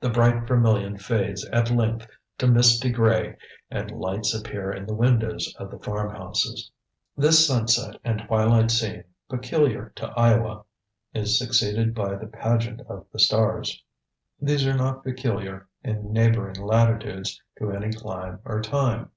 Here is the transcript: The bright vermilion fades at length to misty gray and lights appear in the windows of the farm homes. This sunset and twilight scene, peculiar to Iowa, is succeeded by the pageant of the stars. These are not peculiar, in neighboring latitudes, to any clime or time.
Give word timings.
The 0.00 0.10
bright 0.10 0.48
vermilion 0.48 0.98
fades 0.98 1.48
at 1.50 1.70
length 1.70 2.08
to 2.38 2.48
misty 2.48 2.90
gray 2.90 3.36
and 3.70 3.88
lights 3.92 4.34
appear 4.34 4.72
in 4.72 4.86
the 4.86 4.94
windows 4.96 5.54
of 5.56 5.70
the 5.70 5.78
farm 5.78 6.12
homes. 6.16 6.72
This 7.16 7.46
sunset 7.46 8.00
and 8.02 8.24
twilight 8.26 8.72
scene, 8.72 9.04
peculiar 9.28 9.92
to 9.94 10.08
Iowa, 10.18 10.64
is 11.14 11.38
succeeded 11.38 11.94
by 11.94 12.16
the 12.16 12.26
pageant 12.26 12.80
of 12.88 13.06
the 13.12 13.20
stars. 13.20 13.84
These 14.40 14.66
are 14.66 14.74
not 14.76 15.04
peculiar, 15.04 15.68
in 15.84 16.12
neighboring 16.12 16.56
latitudes, 16.60 17.40
to 17.60 17.70
any 17.70 17.92
clime 17.92 18.40
or 18.44 18.60
time. 18.60 19.12